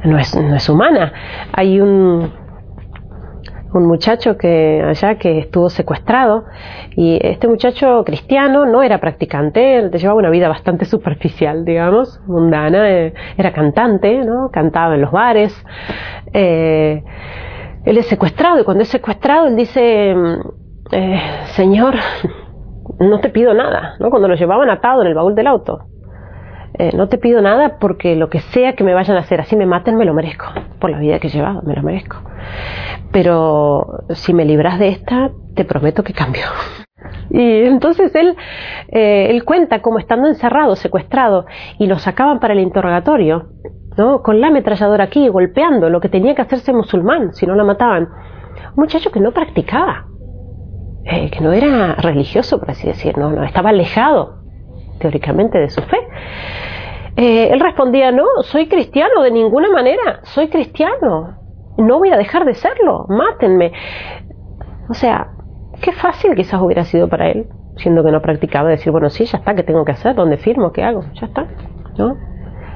no 0.04 0.20
es, 0.20 0.36
no 0.36 0.56
es 0.56 0.70
humana. 0.70 1.12
Hay 1.54 1.82
un, 1.82 2.32
un 3.74 3.88
muchacho 3.88 4.38
que 4.38 4.84
allá 4.88 5.16
que 5.16 5.40
estuvo 5.40 5.72
secuestrado 5.72 6.46
y 6.96 7.18
este 7.20 7.48
muchacho 7.48 8.04
cristiano 8.06 8.68
no 8.68 8.84
era 8.84 9.00
practicante, 9.00 9.78
él 9.80 9.90
llevaba 9.90 10.20
una 10.20 10.30
vida 10.30 10.48
bastante 10.48 10.86
superficial, 10.86 11.66
digamos, 11.66 12.22
mundana, 12.28 12.88
eh, 12.88 13.14
era 13.36 13.52
cantante, 13.52 14.24
¿no? 14.24 14.52
cantaba 14.52 14.94
en 14.94 15.02
los 15.02 15.12
bares. 15.12 15.66
Eh, 16.32 17.04
él 17.86 17.98
es 17.98 18.06
secuestrado 18.06 18.60
y 18.60 18.64
cuando 18.64 18.84
es 18.84 18.90
secuestrado 18.90 19.48
él 19.48 19.56
dice, 19.56 20.16
eh, 20.92 21.22
Señor, 21.56 21.96
no 23.00 23.20
te 23.20 23.30
pido 23.30 23.54
nada, 23.54 23.96
¿no? 24.00 24.10
cuando 24.10 24.28
lo 24.28 24.36
llevaban 24.36 24.70
atado 24.70 25.02
en 25.02 25.08
el 25.08 25.14
baúl 25.14 25.36
del 25.36 25.48
auto. 25.48 25.86
Eh, 26.74 26.92
no 26.96 27.10
te 27.10 27.18
pido 27.18 27.42
nada 27.42 27.78
porque 27.80 28.16
lo 28.16 28.30
que 28.30 28.40
sea 28.40 28.74
que 28.74 28.84
me 28.84 28.94
vayan 28.94 29.18
a 29.18 29.22
hacer, 29.22 29.42
así 29.42 29.56
me 29.56 29.66
maten, 29.66 29.98
me 29.98 30.06
lo 30.06 30.14
merezco. 30.14 30.46
Por 30.80 30.90
la 30.90 31.00
vida 31.00 31.20
que 31.20 31.28
he 31.28 31.30
llevado, 31.30 31.62
me 31.64 31.76
lo 31.76 31.84
merezco. 31.84 32.18
Pero 33.12 34.04
si 34.10 34.34
me 34.34 34.46
libras 34.46 34.80
de 34.80 34.88
esta, 34.88 35.32
te 35.56 35.66
prometo 35.66 36.04
que 36.04 36.14
cambio. 36.14 36.44
Y 37.32 37.64
entonces 37.64 38.14
él, 38.14 38.36
eh, 38.90 39.28
él 39.30 39.44
cuenta 39.46 39.82
como 39.82 40.00
estando 40.00 40.28
encerrado, 40.28 40.76
secuestrado, 40.76 41.46
y 41.80 41.88
lo 41.88 41.98
sacaban 41.98 42.40
para 42.40 42.54
el 42.54 42.60
interrogatorio, 42.60 43.48
¿no? 43.98 44.22
con 44.22 44.42
la 44.42 44.48
ametralladora 44.48 45.06
aquí, 45.06 45.30
golpeando 45.30 45.90
lo 45.90 46.02
que 46.02 46.10
tenía 46.10 46.36
que 46.36 46.42
hacerse 46.42 46.74
musulmán, 46.74 47.34
si 47.34 47.48
no 47.48 47.56
lo 47.56 47.66
mataban. 47.66 48.10
Un 48.76 48.84
muchacho 48.84 49.12
que 49.12 49.22
no 49.22 49.32
practicaba, 49.32 50.08
eh, 51.05 51.29
que 51.31 51.41
no 51.41 51.51
era 51.51 51.96
religioso, 51.96 52.60
por 52.60 52.72
así 52.72 52.88
decirlo, 52.88 53.31
no, 53.31 53.43
estaba 53.43 53.70
alejado 53.70 54.41
teóricamente 55.00 55.58
de 55.58 55.70
su 55.70 55.81
fe. 55.81 55.98
Eh, 57.17 57.50
él 57.51 57.60
respondía, 57.60 58.12
no, 58.12 58.25
soy 58.43 58.67
cristiano, 58.67 59.24
de 59.24 59.31
ninguna 59.31 59.70
manera, 59.70 60.20
soy 60.24 60.48
cristiano, 60.48 61.38
no 61.77 62.00
voy 62.00 62.12
a 62.12 62.17
dejar 62.17 62.46
de 62.46 62.53
serlo, 62.53 63.05
mátenme. 63.10 63.74
O 64.89 64.93
sea, 64.93 65.31
qué 65.81 65.91
fácil 65.91 66.36
quizás 66.36 66.62
hubiera 66.62 66.84
sido 66.86 67.10
para 67.10 67.29
él, 67.29 67.48
siendo 67.77 68.03
que 68.03 68.12
no 68.12 68.22
practicaba, 68.22 68.70
decir, 68.70 68.91
bueno, 68.91 69.10
sí, 69.10 69.25
ya 69.25 69.39
está, 69.39 69.55
¿qué 69.55 69.63
tengo 69.63 69.84
que 69.84 69.91
hacer? 69.91 70.15
¿Dónde 70.15 70.38
firmo? 70.38 70.72
¿Qué 70.72 70.84
hago? 70.84 71.03
Ya 71.20 71.27
está, 71.27 71.48
¿no? 71.98 72.31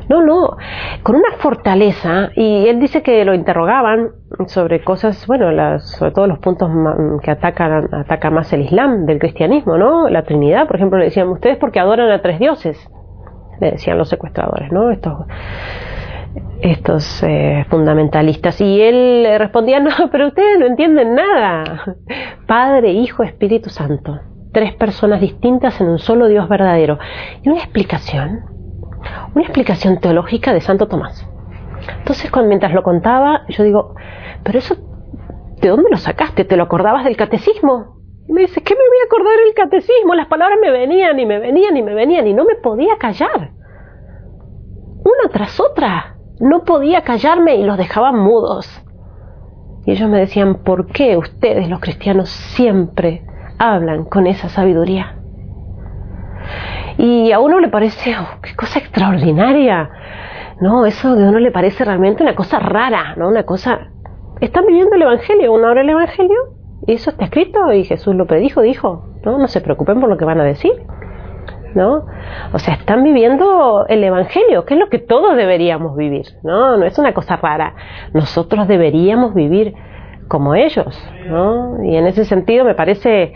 No, 0.08 0.22
no, 0.22 0.58
con 1.04 1.16
una 1.16 1.32
fortaleza, 1.38 2.30
y 2.36 2.68
él 2.68 2.80
dice 2.80 3.02
que 3.02 3.26
lo 3.26 3.34
interrogaban 3.34 4.12
sobre 4.48 4.84
cosas, 4.84 5.26
bueno, 5.28 5.80
sobre 5.80 6.12
todo 6.12 6.28
los 6.28 6.40
puntos 6.40 6.70
que 7.24 7.32
atacan, 7.32 7.90
ataca 7.94 8.30
más 8.30 8.54
el 8.54 8.62
Islam 8.62 9.06
del 9.06 9.20
cristianismo, 9.20 9.78
¿no? 9.78 10.08
La 10.10 10.24
Trinidad, 10.24 10.68
por 10.68 10.76
ejemplo, 10.76 11.00
le 11.00 11.06
decían, 11.06 11.30
ustedes 11.30 11.58
porque 11.58 11.80
adoran 11.80 12.12
a 12.12 12.22
tres 12.22 12.40
dioses, 12.40 12.78
le 13.60 13.72
decían 13.72 13.98
los 13.98 14.10
secuestradores, 14.10 14.72
¿no? 14.72 14.92
Estos, 14.92 15.26
estos 16.62 17.24
eh, 17.24 17.66
fundamentalistas. 17.70 18.60
Y 18.62 18.82
él 18.82 19.26
respondía, 19.38 19.80
no, 19.80 19.90
pero 20.12 20.28
ustedes 20.28 20.60
no 20.60 20.66
entienden 20.66 21.16
nada. 21.16 21.96
Padre, 22.48 22.92
Hijo, 22.92 23.24
Espíritu 23.24 23.70
Santo. 23.70 24.20
Tres 24.52 24.74
personas 24.76 25.20
distintas 25.20 25.82
en 25.82 25.88
un 25.88 26.00
solo 26.00 26.28
Dios 26.28 26.48
verdadero. 26.48 26.98
Y 27.44 27.50
una 27.50 27.60
explicación 27.60 28.55
una 29.34 29.44
explicación 29.44 30.00
teológica 30.00 30.54
de 30.54 30.62
Santo 30.62 30.88
Tomás. 30.88 31.28
Entonces, 32.00 32.32
mientras 32.48 32.74
lo 32.74 32.84
contaba, 32.84 33.42
yo 33.50 33.64
digo, 33.64 33.96
pero 34.44 34.60
eso, 34.60 34.76
¿de 35.62 35.70
dónde 35.70 35.90
lo 35.90 35.98
sacaste? 35.98 36.46
¿Te 36.46 36.58
lo 36.58 36.64
acordabas 36.64 37.04
del 37.04 37.18
catecismo? 37.18 37.96
Y 38.28 38.34
me 38.34 38.42
dice, 38.42 38.62
¿qué 38.62 38.74
me 38.74 38.80
voy 38.80 38.98
a 39.02 39.06
acordar 39.06 39.38
del 39.46 39.54
catecismo? 39.54 40.16
Las 40.16 40.28
palabras 40.28 40.58
me 40.62 40.72
venían 40.72 41.20
y 41.20 41.26
me 41.26 41.40
venían 41.40 41.78
y 41.78 41.84
me 41.84 41.94
venían 41.94 42.26
y 42.28 42.34
no 42.34 42.44
me 42.46 42.56
podía 42.56 42.98
callar. 42.98 43.52
Una 45.04 45.32
tras 45.32 45.60
otra. 45.60 46.16
No 46.40 46.64
podía 46.64 47.02
callarme 47.02 47.56
y 47.56 47.64
los 47.64 47.78
dejaban 47.78 48.20
mudos. 48.20 48.68
Y 49.86 49.92
ellos 49.92 50.10
me 50.10 50.20
decían, 50.20 50.64
¿por 50.64 50.88
qué 50.88 51.16
ustedes 51.16 51.70
los 51.70 51.80
cristianos 51.80 52.30
siempre 52.30 53.26
hablan 53.60 54.06
con 54.06 54.26
esa 54.28 54.50
sabiduría? 54.50 55.20
Y 56.98 57.32
a 57.32 57.40
uno 57.40 57.60
le 57.60 57.68
parece, 57.68 58.16
oh, 58.18 58.40
qué 58.42 58.56
cosa 58.56 58.80
extraordinaria. 58.80 59.90
No, 60.62 60.86
eso 60.86 61.16
de 61.16 61.28
uno 61.28 61.40
le 61.40 61.52
parece 61.52 61.84
realmente 61.84 62.24
una 62.24 62.36
cosa 62.36 62.60
rara, 62.60 63.16
¿no? 63.18 63.28
Una 63.28 63.44
cosa... 63.44 63.92
Están 64.42 64.66
viviendo 64.66 64.96
el 64.96 65.02
Evangelio, 65.02 65.54
uno 65.54 65.68
abre 65.68 65.82
el 65.82 65.90
Evangelio 65.90 66.36
y 66.88 66.94
eso 66.94 67.10
está 67.10 67.26
escrito 67.26 67.72
y 67.72 67.84
Jesús 67.86 68.16
lo 68.16 68.26
predijo, 68.28 68.62
dijo, 68.62 69.06
¿no? 69.24 69.38
No 69.38 69.48
se 69.48 69.62
preocupen 69.62 70.00
por 70.00 70.10
lo 70.10 70.18
que 70.18 70.26
van 70.26 70.40
a 70.40 70.44
decir, 70.44 70.74
¿no? 71.74 72.06
O 72.54 72.60
sea, 72.60 72.76
están 72.76 73.04
viviendo 73.04 73.86
el 73.88 74.04
Evangelio, 74.04 74.66
que 74.66 74.74
es 74.74 74.80
lo 74.80 74.90
que 74.90 75.00
todos 75.00 75.36
deberíamos 75.36 75.96
vivir, 75.96 76.26
¿no? 76.44 76.78
No 76.78 76.86
es 76.86 76.98
una 77.00 77.14
cosa 77.14 77.38
rara. 77.38 77.76
Nosotros 78.14 78.68
deberíamos 78.68 79.34
vivir 79.34 79.74
como 80.28 80.56
ellos, 80.56 81.02
¿no? 81.28 81.84
Y 81.84 81.96
en 81.96 82.08
ese 82.08 82.26
sentido 82.26 82.66
me 82.66 82.76
parece 82.76 83.34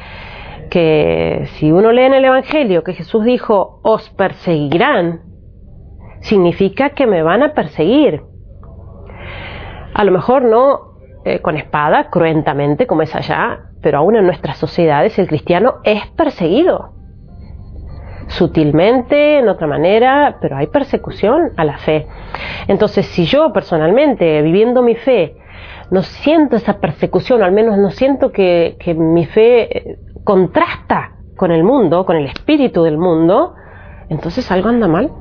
que 0.70 1.48
si 1.56 1.72
uno 1.72 1.92
lee 1.92 2.04
en 2.04 2.14
el 2.14 2.26
Evangelio 2.26 2.84
que 2.84 2.94
Jesús 2.94 3.24
dijo, 3.26 3.80
os 3.84 4.10
perseguirán, 4.12 5.22
significa 6.22 6.92
que 6.92 7.08
me 7.08 7.24
van 7.24 7.44
a 7.44 7.54
perseguir. 7.54 8.22
A 9.94 10.04
lo 10.04 10.12
mejor 10.12 10.44
no 10.44 10.90
eh, 11.26 11.40
con 11.40 11.58
espada, 11.58 12.10
cruentamente, 12.10 12.88
como 12.88 13.02
es 13.02 13.14
allá, 13.16 13.72
pero 13.82 14.00
aún 14.00 14.16
en 14.16 14.26
nuestras 14.26 14.58
sociedades 14.58 15.20
el 15.20 15.28
cristiano 15.28 15.76
es 15.84 16.06
perseguido. 16.16 16.94
Sutilmente, 18.28 19.40
en 19.40 19.50
otra 19.50 19.68
manera, 19.68 20.38
pero 20.40 20.56
hay 20.56 20.68
persecución 20.68 21.52
a 21.58 21.66
la 21.66 21.78
fe. 21.80 22.08
Entonces, 22.68 23.06
si 23.08 23.26
yo 23.26 23.52
personalmente, 23.52 24.42
viviendo 24.42 24.82
mi 24.82 24.96
fe, 24.96 25.36
no 25.92 26.04
siento 26.04 26.56
esa 26.56 26.80
persecución, 26.80 27.42
al 27.42 27.52
menos 27.52 27.78
no 27.78 27.90
siento 27.90 28.32
que, 28.32 28.78
mi 28.96 29.26
fe 29.26 29.78
eh, 29.78 29.98
contrasta 30.30 31.14
con 31.36 31.52
el 31.52 31.64
mundo, 31.64 32.06
con 32.06 32.16
el 32.16 32.28
espíritu 32.28 32.84
del 32.84 33.00
mundo, 33.00 33.56
entonces 34.10 34.52
algo 34.52 34.70
anda 34.70 34.88
mal. 34.88 35.12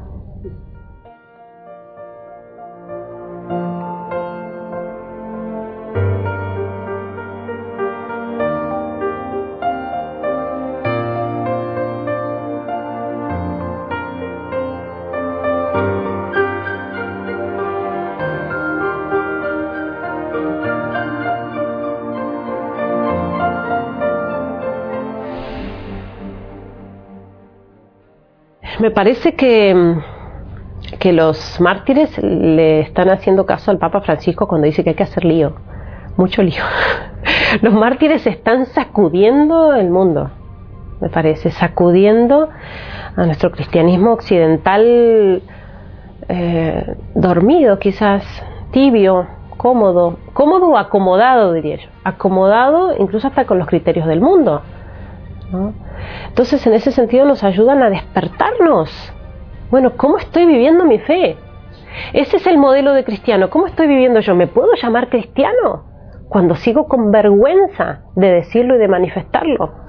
Me 28.80 28.92
parece 28.92 29.35
que, 29.35 29.97
que 31.00 31.12
los 31.12 31.61
mártires 31.61 32.16
le 32.23 32.80
están 32.80 33.08
haciendo 33.11 33.44
caso 33.44 33.73
al 33.73 33.78
Papa 33.78 34.02
Francisco 34.02 34.47
cuando 34.47 34.66
dice 34.66 34.85
que 34.85 34.90
hay 34.90 34.97
que 34.97 35.02
hacer 35.02 35.25
lío, 35.25 35.56
mucho 36.16 36.42
lío. 36.42 36.62
Los 37.62 37.75
mártires 37.75 38.25
están 38.26 38.66
sacudiendo 38.66 39.75
el 39.75 39.90
mundo, 39.90 40.30
me 41.00 41.08
parece, 41.08 41.50
sacudiendo 41.50 42.50
a 43.16 43.26
nuestro 43.26 43.50
cristianismo 43.50 44.12
occidental 44.12 45.42
eh, 46.28 46.97
dormido, 47.16 47.80
quizás 47.80 48.23
tibio, 48.70 49.26
cómodo, 49.56 50.18
cómodo 50.35 50.68
o 50.68 50.76
acomodado, 50.76 51.52
diría 51.52 51.76
yo, 51.76 51.88
acomodado 52.04 52.94
incluso 52.97 53.26
hasta 53.26 53.44
con 53.44 53.58
los 53.58 53.66
criterios 53.66 54.06
del 54.06 54.20
mundo. 54.20 54.62
Entonces, 56.28 56.66
en 56.66 56.74
ese 56.74 56.92
sentido 56.92 57.24
nos 57.24 57.44
ayudan 57.44 57.82
a 57.82 57.90
despertarnos. 57.90 59.12
Bueno, 59.70 59.92
¿cómo 59.96 60.18
estoy 60.18 60.46
viviendo 60.46 60.84
mi 60.84 60.98
fe? 60.98 61.36
Ese 62.12 62.36
es 62.36 62.46
el 62.46 62.58
modelo 62.58 62.92
de 62.92 63.04
cristiano. 63.04 63.50
¿Cómo 63.50 63.66
estoy 63.66 63.86
viviendo 63.86 64.20
yo? 64.20 64.34
¿Me 64.34 64.46
puedo 64.46 64.74
llamar 64.80 65.08
cristiano? 65.08 65.84
Cuando 66.28 66.54
sigo 66.56 66.86
con 66.86 67.10
vergüenza 67.10 68.02
de 68.14 68.32
decirlo 68.32 68.76
y 68.76 68.78
de 68.78 68.88
manifestarlo. 68.88 69.88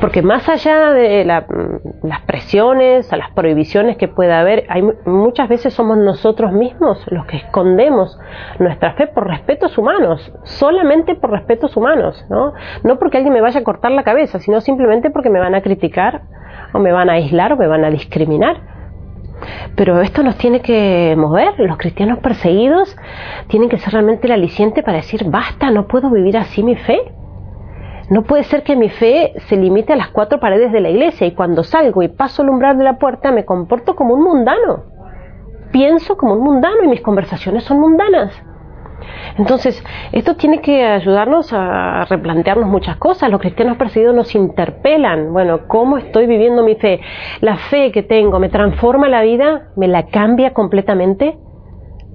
Porque 0.00 0.22
más 0.22 0.48
allá 0.48 0.92
de 0.92 1.24
mm, 1.24 2.06
las 2.06 2.20
presiones, 2.22 3.12
a 3.12 3.16
las 3.16 3.30
prohibiciones 3.30 3.96
que 3.96 4.08
pueda 4.08 4.40
haber, 4.40 4.64
hay, 4.68 4.82
muchas 5.06 5.48
veces 5.48 5.72
somos 5.72 5.96
nosotros 5.96 6.52
mismos 6.52 7.02
los 7.10 7.24
que 7.26 7.38
escondemos 7.38 8.18
nuestra 8.58 8.92
fe 8.94 9.06
por 9.06 9.26
respetos 9.26 9.76
humanos, 9.78 10.32
solamente 10.44 11.14
por 11.14 11.30
respetos 11.30 11.76
humanos, 11.76 12.24
¿no? 12.28 12.52
No 12.84 12.98
porque 12.98 13.18
alguien 13.18 13.32
me 13.32 13.40
vaya 13.40 13.60
a 13.60 13.64
cortar 13.64 13.90
la 13.92 14.02
cabeza, 14.02 14.38
sino 14.38 14.60
simplemente 14.60 15.10
porque 15.10 15.30
me 15.30 15.40
van 15.40 15.54
a 15.54 15.62
criticar 15.62 16.22
o 16.72 16.78
me 16.78 16.92
van 16.92 17.08
a 17.08 17.14
aislar 17.14 17.52
o 17.54 17.56
me 17.56 17.66
van 17.66 17.84
a 17.84 17.90
discriminar. 17.90 18.76
Pero 19.76 20.00
esto 20.00 20.22
nos 20.22 20.36
tiene 20.36 20.60
que 20.60 21.14
mover. 21.16 21.58
Los 21.58 21.76
cristianos 21.76 22.18
perseguidos 22.18 22.96
tienen 23.48 23.68
que 23.68 23.78
ser 23.78 23.92
realmente 23.92 24.26
el 24.26 24.32
aliciente 24.32 24.82
para 24.82 24.98
decir, 24.98 25.24
basta, 25.26 25.70
no 25.70 25.86
puedo 25.86 26.10
vivir 26.10 26.36
así 26.36 26.62
mi 26.62 26.76
fe. 26.76 27.12
No 28.08 28.22
puede 28.22 28.44
ser 28.44 28.62
que 28.62 28.76
mi 28.76 28.88
fe 28.88 29.32
se 29.48 29.56
limite 29.56 29.92
a 29.92 29.96
las 29.96 30.10
cuatro 30.10 30.38
paredes 30.38 30.70
de 30.70 30.80
la 30.80 30.90
iglesia 30.90 31.26
y 31.26 31.32
cuando 31.32 31.64
salgo 31.64 32.02
y 32.02 32.08
paso 32.08 32.42
el 32.42 32.50
umbral 32.50 32.78
de 32.78 32.84
la 32.84 32.98
puerta 32.98 33.32
me 33.32 33.44
comporto 33.44 33.96
como 33.96 34.14
un 34.14 34.22
mundano. 34.22 34.84
Pienso 35.72 36.16
como 36.16 36.34
un 36.34 36.44
mundano 36.44 36.84
y 36.84 36.88
mis 36.88 37.00
conversaciones 37.00 37.64
son 37.64 37.80
mundanas. 37.80 38.32
Entonces, 39.36 39.84
esto 40.12 40.36
tiene 40.36 40.60
que 40.60 40.84
ayudarnos 40.84 41.52
a 41.52 42.04
replantearnos 42.08 42.68
muchas 42.68 42.96
cosas. 42.96 43.28
Los 43.28 43.40
cristianos 43.40 43.76
perseguidos 43.76 44.14
nos 44.14 44.34
interpelan. 44.34 45.32
Bueno, 45.32 45.66
¿cómo 45.66 45.98
estoy 45.98 46.26
viviendo 46.26 46.62
mi 46.62 46.76
fe? 46.76 47.00
¿La 47.40 47.56
fe 47.56 47.90
que 47.90 48.04
tengo 48.04 48.38
me 48.38 48.48
transforma 48.48 49.08
la 49.08 49.22
vida? 49.22 49.68
¿Me 49.76 49.88
la 49.88 50.06
cambia 50.06 50.54
completamente? 50.54 51.38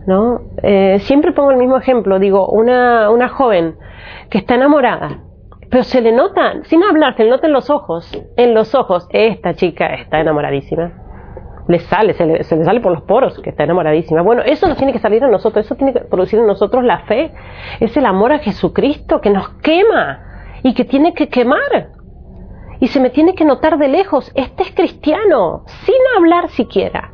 ¿No? 0.08 0.40
Eh, 0.64 1.00
siempre 1.02 1.34
pongo 1.34 1.52
el 1.52 1.58
mismo 1.58 1.78
ejemplo. 1.78 2.18
Digo, 2.18 2.48
una, 2.48 3.12
una 3.12 3.28
joven 3.28 3.76
que 4.30 4.40
está 4.40 4.56
enamorada 4.56 5.20
pero 5.72 5.86
se 5.86 6.02
le 6.02 6.12
nota, 6.12 6.62
sin 6.64 6.84
hablar, 6.84 7.16
se 7.16 7.24
le 7.24 7.30
nota 7.30 7.48
en 7.48 7.54
los 7.54 7.70
ojos, 7.70 8.12
en 8.36 8.54
los 8.54 8.76
ojos, 8.76 9.08
esta 9.10 9.54
chica 9.54 9.94
está 9.94 10.20
enamoradísima. 10.20 10.92
Le 11.70 11.80
sale, 11.80 12.14
se 12.14 12.26
le, 12.26 12.44
sale 12.44 12.82
por 12.82 12.92
los 12.92 13.04
poros 13.04 13.40
que 13.40 13.52
está 13.52 13.64
enamoradísima. 13.64 14.22
Bueno, 14.22 14.42
eso 14.42 14.68
nos 14.68 14.76
tiene 14.76 14.92
que 14.92 15.00
salir 15.00 15.24
a 15.24 15.30
nosotros, 15.30 15.66
eso 15.66 15.76
tiene 15.76 15.94
que 15.94 16.02
producir 16.02 16.40
en 16.40 16.48
nosotros 16.48 16.84
la 16.84 17.06
fe. 17.06 17.32
Es 17.80 17.96
el 17.96 18.06
amor 18.06 18.34
a 18.34 18.40
Jesucristo 18.40 19.22
que 19.22 19.30
nos 19.30 19.48
quema 19.62 20.20
y 20.62 20.74
que 20.74 20.84
tiene 20.84 21.14
que 21.14 21.30
quemar. 21.30 21.92
Y 22.82 22.88
se 22.88 23.00
me 23.00 23.10
tiene 23.10 23.34
que 23.34 23.46
notar 23.46 23.78
de 23.78 23.88
lejos, 23.88 24.30
este 24.36 24.64
es 24.64 24.76
cristiano, 24.76 25.64
sin 25.86 25.96
hablar 26.18 26.50
siquiera. 26.50 27.12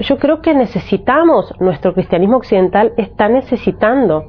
Yo 0.00 0.18
creo 0.18 0.42
que 0.42 0.52
necesitamos, 0.52 1.54
nuestro 1.58 1.94
cristianismo 1.94 2.36
occidental 2.36 2.92
está 2.98 3.30
necesitando 3.30 4.24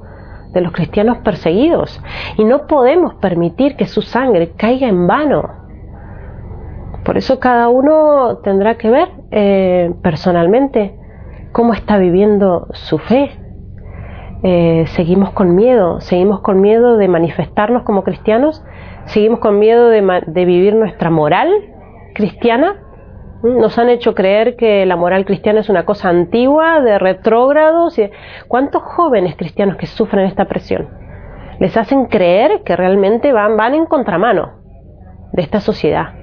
de 0.54 0.62
los 0.62 0.72
cristianos 0.72 1.18
perseguidos 1.20 2.02
y 2.38 2.44
no 2.44 2.68
podemos 2.68 3.16
permitir 3.16 3.76
que 3.76 3.88
su 3.88 4.02
sangre 4.02 4.52
caiga 4.58 4.88
en 4.88 5.08
vano. 5.08 5.50
Por 7.04 7.18
eso 7.18 7.40
cada 7.40 7.70
uno 7.70 8.38
tendrá 8.44 8.76
que 8.76 8.90
ver 8.90 9.10
eh, 9.32 9.94
personalmente 10.04 10.96
cómo 11.52 11.74
está 11.74 11.98
viviendo 11.98 12.68
su 12.74 13.00
fe. 13.00 13.32
Eh, 14.44 14.86
seguimos 14.88 15.32
con 15.32 15.56
miedo, 15.56 16.02
seguimos 16.02 16.42
con 16.42 16.62
miedo 16.62 16.98
de 16.98 17.08
manifestarnos 17.08 17.84
como 17.84 18.04
cristianos, 18.04 18.64
seguimos 19.06 19.40
con 19.40 19.60
miedo 19.60 19.90
de, 19.90 20.24
de 20.28 20.46
vivir 20.46 20.76
nuestra 20.76 21.10
moral 21.10 21.50
cristiana 22.14 22.76
nos 23.44 23.78
han 23.78 23.90
hecho 23.90 24.14
creer 24.14 24.56
que 24.56 24.86
la 24.86 24.96
moral 24.96 25.26
cristiana 25.26 25.62
es 25.62 25.70
una 25.70 25.86
cosa 25.86 26.10
antigua, 26.10 26.82
de 26.82 27.00
retrógrados. 27.00 28.00
¿Cuántos 28.48 28.84
jóvenes 28.84 29.36
cristianos 29.36 29.78
que 29.78 29.88
sufren 29.88 30.26
esta 30.26 30.46
presión? 30.46 30.90
Les 31.60 31.76
hacen 31.78 32.06
creer 32.06 32.64
que 32.64 32.76
realmente 32.76 33.34
van, 33.34 33.58
van 33.58 33.74
en 33.74 33.86
contramano 33.86 34.62
de 35.34 35.42
esta 35.42 35.60
sociedad, 35.60 36.14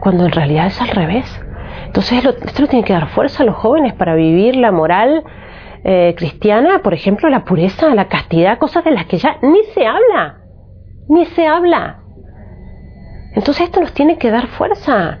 cuando 0.00 0.24
en 0.24 0.32
realidad 0.32 0.66
es 0.66 0.80
al 0.80 0.88
revés. 0.88 1.40
Entonces 1.86 2.24
esto 2.24 2.62
le 2.62 2.68
tiene 2.68 2.84
que 2.84 2.92
dar 2.92 3.08
fuerza 3.08 3.42
a 3.42 3.46
los 3.46 3.56
jóvenes 3.56 3.94
para 3.94 4.14
vivir 4.14 4.56
la 4.56 4.72
moral 4.72 5.24
eh, 5.84 6.14
cristiana, 6.16 6.80
por 6.80 6.94
ejemplo, 6.94 7.28
la 7.28 7.44
pureza, 7.44 7.94
la 7.94 8.08
castidad, 8.08 8.58
cosas 8.58 8.84
de 8.84 8.90
las 8.90 9.06
que 9.06 9.18
ya 9.18 9.36
ni 9.42 9.62
se 9.74 9.86
habla, 9.86 10.38
ni 11.08 11.24
se 11.26 11.46
habla. 11.46 12.00
Entonces 13.34 13.64
esto 13.64 13.80
nos 13.80 13.92
tiene 13.92 14.16
que 14.18 14.30
dar 14.30 14.46
fuerza. 14.46 15.18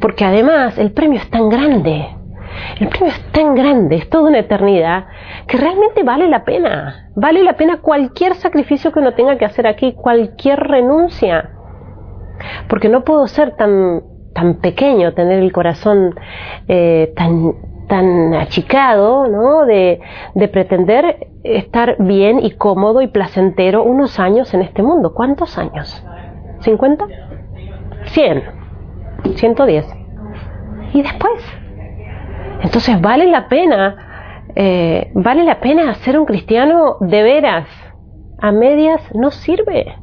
Porque 0.00 0.24
además 0.24 0.78
el 0.78 0.92
premio 0.92 1.18
es 1.18 1.30
tan 1.30 1.48
grande, 1.48 2.06
el 2.80 2.88
premio 2.88 3.08
es 3.08 3.32
tan 3.32 3.54
grande, 3.54 3.96
es 3.96 4.08
toda 4.08 4.28
una 4.28 4.40
eternidad, 4.40 5.06
que 5.46 5.56
realmente 5.56 6.02
vale 6.02 6.28
la 6.28 6.44
pena. 6.44 7.10
Vale 7.14 7.42
la 7.42 7.54
pena 7.54 7.78
cualquier 7.80 8.34
sacrificio 8.34 8.92
que 8.92 9.00
uno 9.00 9.12
tenga 9.14 9.38
que 9.38 9.44
hacer 9.44 9.66
aquí, 9.66 9.92
cualquier 9.92 10.60
renuncia. 10.60 11.50
Porque 12.68 12.88
no 12.88 13.04
puedo 13.04 13.26
ser 13.26 13.56
tan, 13.56 14.02
tan 14.34 14.56
pequeño, 14.56 15.14
tener 15.14 15.38
el 15.38 15.52
corazón 15.52 16.14
eh, 16.68 17.12
tan, 17.16 17.52
tan 17.88 18.34
achicado, 18.34 19.28
¿no? 19.28 19.64
De, 19.66 20.00
de 20.34 20.48
pretender 20.48 21.28
estar 21.44 21.96
bien 21.98 22.40
y 22.40 22.52
cómodo 22.52 23.02
y 23.02 23.08
placentero 23.08 23.84
unos 23.84 24.18
años 24.18 24.52
en 24.54 24.62
este 24.62 24.82
mundo. 24.82 25.14
¿Cuántos 25.14 25.58
años? 25.58 26.04
¿50? 26.60 27.06
¿100? 28.06 28.63
110. 29.34 29.86
¿Y 30.92 31.02
después? 31.02 31.42
Entonces 32.62 33.00
vale 33.00 33.26
la 33.26 33.48
pena, 33.48 34.44
eh, 34.54 35.10
vale 35.14 35.44
la 35.44 35.60
pena 35.60 35.94
ser 35.94 36.18
un 36.18 36.26
cristiano 36.26 36.96
de 37.00 37.22
veras. 37.22 37.68
A 38.38 38.52
medias 38.52 39.00
no 39.14 39.30
sirve. 39.30 39.96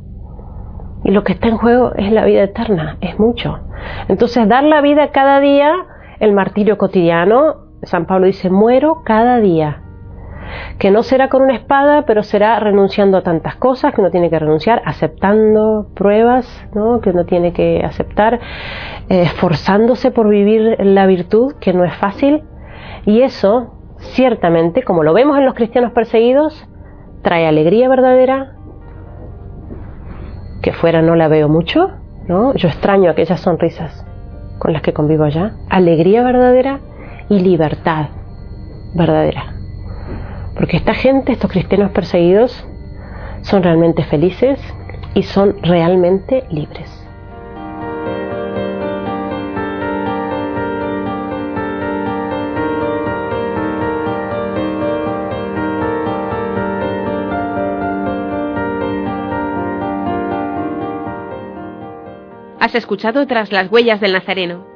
Y 1.04 1.12
lo 1.12 1.24
que 1.24 1.34
está 1.34 1.48
en 1.48 1.58
juego 1.58 1.94
es 1.96 2.12
la 2.12 2.26
vida 2.26 2.44
eterna, 2.44 2.98
es 3.02 3.20
mucho. 3.20 3.60
Entonces 4.08 4.48
dar 4.48 4.64
la 4.64 4.82
vida 4.82 5.12
cada 5.12 5.40
día, 5.40 5.74
el 6.20 6.34
martirio 6.34 6.78
cotidiano, 6.78 7.72
San 7.84 8.06
Pablo 8.06 8.28
dice, 8.28 8.50
muero 8.50 9.02
cada 9.04 9.40
día 9.40 9.82
que 10.78 10.92
no 10.92 11.04
será 11.04 11.30
con 11.30 11.42
una 11.42 11.56
espada, 11.56 12.04
pero 12.06 12.24
será 12.24 12.60
renunciando 12.60 13.18
a 13.18 13.22
tantas 13.22 13.56
cosas 13.56 13.94
que 13.94 14.02
uno 14.02 14.12
tiene 14.12 14.30
que 14.30 14.40
renunciar, 14.40 14.82
aceptando 14.86 15.88
pruebas 15.96 16.48
¿no? 16.74 17.02
que 17.02 17.12
uno 17.12 17.26
tiene 17.26 17.54
que 17.54 17.84
aceptar, 17.84 18.40
eh, 19.10 19.24
esforzándose 19.24 20.12
por 20.12 20.28
vivir 20.30 20.78
la 20.80 21.06
virtud, 21.06 21.54
que 21.60 21.74
no 21.74 21.84
es 21.84 21.94
fácil, 21.96 22.44
y 23.06 23.22
eso, 23.22 23.74
ciertamente, 23.98 24.84
como 24.84 25.04
lo 25.04 25.14
vemos 25.14 25.38
en 25.38 25.46
los 25.46 25.56
cristianos 25.56 25.92
perseguidos, 25.92 26.68
trae 27.22 27.48
alegría 27.48 27.88
verdadera, 27.90 28.56
que 30.62 30.74
fuera 30.74 31.02
no 31.02 31.16
la 31.16 31.28
veo 31.28 31.50
mucho, 31.50 31.92
¿no? 32.28 32.54
yo 32.54 32.68
extraño 32.68 33.10
aquellas 33.10 33.40
sonrisas 33.40 34.06
con 34.60 34.74
las 34.74 34.84
que 34.84 34.94
convivo 34.94 35.24
allá, 35.24 35.54
alegría 35.70 36.24
verdadera 36.24 36.80
y 37.30 37.40
libertad 37.40 38.10
verdadera. 38.94 39.61
Porque 40.62 40.78
esta 40.78 40.94
gente, 40.94 41.32
estos 41.32 41.50
cristianos 41.50 41.90
perseguidos, 41.90 42.68
son 43.42 43.64
realmente 43.64 44.04
felices 44.04 44.60
y 45.16 45.24
son 45.24 45.56
realmente 45.64 46.44
libres. 46.52 46.88
Has 62.60 62.76
escuchado 62.76 63.26
Tras 63.26 63.52
las 63.52 63.72
huellas 63.72 64.00
del 64.00 64.14
Nazareno. 64.14 64.68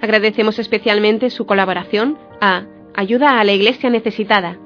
Agradecemos 0.00 0.58
especialmente 0.58 1.28
su 1.28 1.44
colaboración 1.44 2.16
a 2.40 2.64
Ayuda 2.94 3.40
a 3.40 3.44
la 3.44 3.52
Iglesia 3.52 3.90
Necesitada, 3.90 4.58